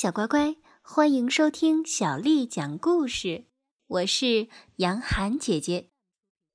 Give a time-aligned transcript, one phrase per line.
[0.00, 3.46] 小乖乖，欢迎收听小丽讲故事。
[3.88, 5.90] 我是杨涵姐姐。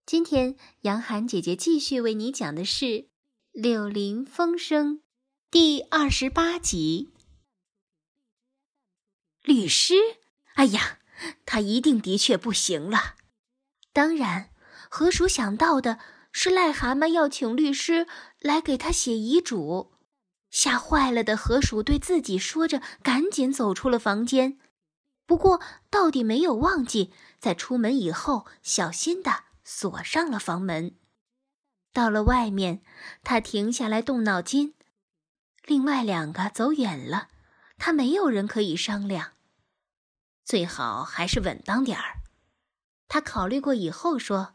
[0.05, 2.85] 今天，杨涵姐姐继续为你讲的是
[3.51, 4.99] 《柳林风声》
[5.51, 7.11] 第二十八集。
[9.41, 9.95] 律师，
[10.53, 10.99] 哎呀，
[11.45, 13.15] 他一定的确不行了。
[13.91, 14.51] 当然，
[14.89, 15.99] 河鼠想到的
[16.31, 18.07] 是癞蛤蟆要请律师
[18.39, 19.91] 来给他写遗嘱。
[20.53, 24.59] 吓坏了的河鼠对自己说着，赶紧走出了房间。
[25.25, 30.95] 不过，到底没有忘记在出门以后小心的锁上了房门。
[31.91, 32.83] 到了外面，
[33.23, 34.75] 他停下来动脑筋。
[35.65, 37.29] 另外两个走远了，
[37.79, 39.31] 他没有人可以商量。
[40.45, 42.19] 最好还是稳当点儿。
[43.07, 44.53] 他考虑过以后说。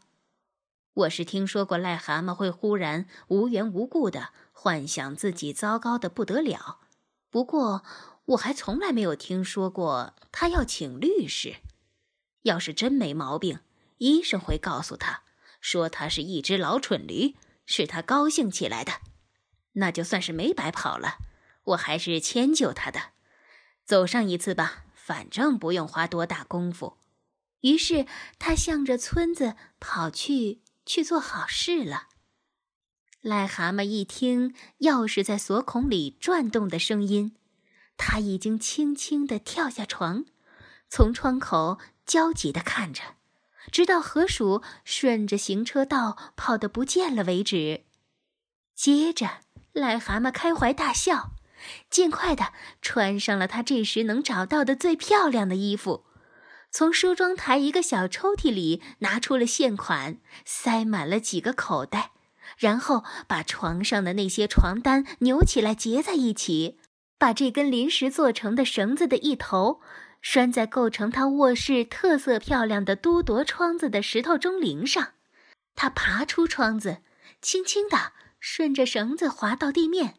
[0.99, 6.79] 我是听说过癞蛤蟆会忽然无缘无故的幻想自己糟糕的不得了，
[7.29, 7.83] 不过
[8.25, 11.57] 我还从来没有听说过他要请律师。
[12.41, 13.59] 要是真没毛病，
[13.99, 15.23] 医生会告诉他，
[15.61, 18.93] 说他是一只老蠢驴，是他高兴起来的，
[19.73, 21.19] 那就算是没白跑了。
[21.63, 23.11] 我还是迁就他的，
[23.85, 26.97] 走上一次吧，反正不用花多大功夫。
[27.61, 28.05] 于是
[28.37, 30.59] 他向着村子跑去。
[30.89, 32.07] 去做好事了。
[33.21, 37.35] 癞蛤蟆一听钥匙在锁孔里转动的声音，
[37.95, 40.25] 他已经轻轻地跳下床，
[40.89, 43.03] 从窗口焦急地看着，
[43.71, 47.85] 直到河鼠顺着行车道跑得不见了为止。
[48.73, 49.41] 接着，
[49.73, 51.33] 癞蛤蟆开怀大笑，
[51.91, 52.51] 尽快地
[52.81, 56.07] 穿上了他这时能找到的最漂亮的衣服。
[56.71, 62.11] 从梳妆台一个小抽屉里拿出了现款，塞满了几个口袋，
[62.57, 66.77] 然后把床上的那些床单扭起来结在一起，
[67.17, 69.81] 把这根临时做成的绳子的一头
[70.21, 75.13] 拴在构成他卧室特色漂亮的都铎窗子的石头钟铃上。
[75.75, 76.99] 他爬出窗子，
[77.41, 80.15] 轻轻地顺着绳子滑到地面，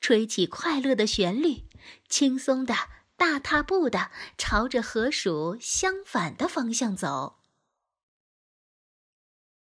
[0.00, 1.64] 吹起快乐的旋律，
[2.08, 2.74] 轻松地。
[3.20, 7.36] 大踏步的朝着河鼠相反的方向走。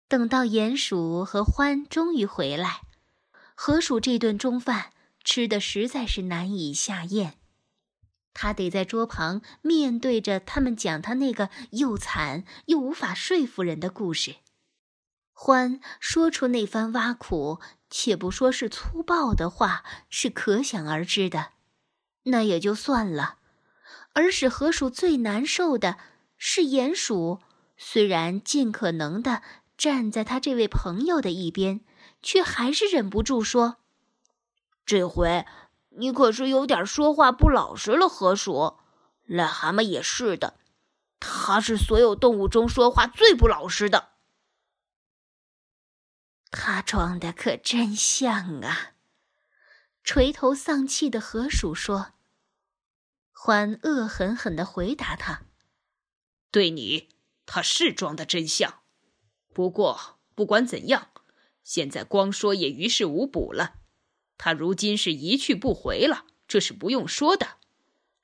[0.07, 2.81] 等到鼹鼠和獾终于回来，
[3.53, 4.91] 河鼠这顿中饭
[5.23, 7.35] 吃的实在是难以下咽，
[8.33, 14.37] 他得在桌旁面对着他们讲他那个又惨又无法说服人的故事。
[15.35, 17.59] 獾说出那番挖苦
[17.91, 21.51] 且不说是粗暴的话，是可想而知的，
[22.23, 23.41] 那也就算了。
[24.13, 25.97] 而使河鼠最难受的
[26.37, 27.41] 是鼹鼠，
[27.77, 29.41] 虽然尽可能的
[29.75, 31.81] 站在他这位朋友的一边，
[32.21, 33.77] 却还是忍不住说
[34.85, 35.45] ：“这回
[35.89, 38.77] 你可是有点说话不老实了。”河鼠，
[39.27, 40.59] 癞蛤蟆也是的，
[41.19, 44.09] 它是所有动物中说话最不老实的。
[46.51, 48.91] 他装的可真像啊！
[50.03, 52.13] 垂头丧气的河鼠说。
[53.45, 55.41] 欢恶狠狠地回答他
[56.49, 57.09] ：“对你，
[57.45, 58.75] 他是装的真像。
[59.53, 61.09] 不过不管怎样，
[61.61, 63.73] 现在光说也于事无补了。
[64.37, 67.57] 他如今是一去不回了，这是不用说的。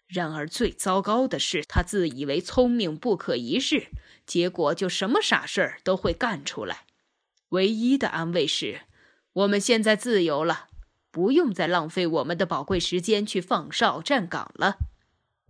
[0.07, 3.89] 然而最糟糕的是，他自以为聪明不可一世，
[4.25, 6.85] 结果就什么傻事儿都会干出来。
[7.49, 8.83] 唯一的安慰是，
[9.33, 10.69] 我们现在自由了，
[11.11, 14.77] 不用再浪费我们的宝贵时间去放哨站岗了。”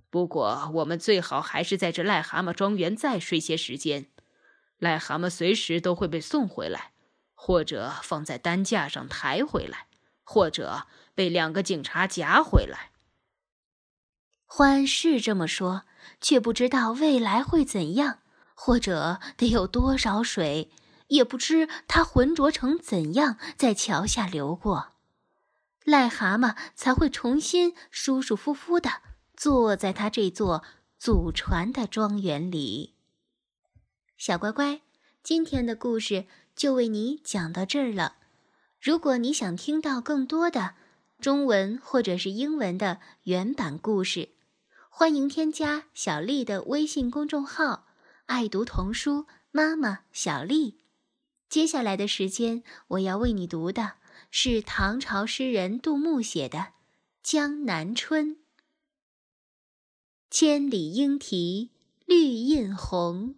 [0.09, 4.07] 不过，我们最好还是在这癞蛤蟆庄园再睡些时间。
[4.79, 6.93] 癞蛤蟆随时都会被送回来，
[7.35, 9.87] 或者放在担架上抬回来，
[10.23, 12.91] 或者被两个警察夹回来。
[14.45, 15.83] 欢是这么说，
[16.19, 18.19] 却不知道未来会怎样，
[18.55, 20.71] 或者得有多少水，
[21.09, 24.93] 也不知它浑浊成怎样在桥下流过，
[25.85, 28.89] 癞蛤蟆才会重新舒舒服服的。
[29.39, 30.65] 坐在他这座
[30.97, 32.95] 祖传的庄园里，
[34.17, 34.81] 小乖乖，
[35.23, 36.25] 今天的故事
[36.57, 38.17] 就为你讲到这儿了。
[38.81, 40.75] 如果你想听到更多的
[41.21, 44.27] 中文或者是英文的原版故事，
[44.89, 47.87] 欢迎添加小丽的微信公众号
[48.27, 50.81] “爱读童书妈妈小丽”。
[51.47, 53.93] 接下来的时间，我要为你读的
[54.29, 56.57] 是唐朝诗人杜牧写的
[57.23, 58.35] 《江南春》。
[60.31, 61.71] 千里莺啼
[62.05, 63.33] 绿映红，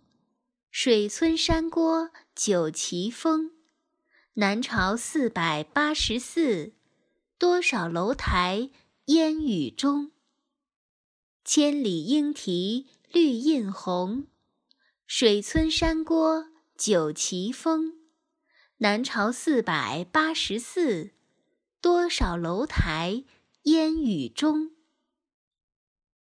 [0.69, 3.51] 水村山郭酒旗风。
[4.33, 6.73] 南朝四百八十寺，
[7.37, 8.71] 多少楼台
[9.05, 10.11] 烟雨中。
[11.45, 14.27] 千里莺啼绿映红，
[15.07, 16.47] 水村山郭
[16.77, 17.93] 酒旗风。
[18.79, 21.11] 南朝四百八十寺，
[21.79, 23.23] 多少楼台
[23.63, 24.71] 烟雨中。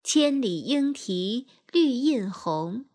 [0.03, 2.87] 千里莺啼绿映红，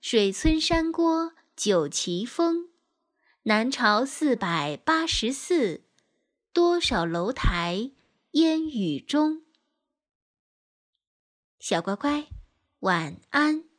[0.00, 2.68] 水村山郭酒旗风。
[3.44, 5.84] 南朝四百八十寺，
[6.52, 7.92] 多少楼台
[8.32, 9.42] 烟雨中。
[11.58, 12.28] 小乖乖，
[12.80, 13.71] 晚安。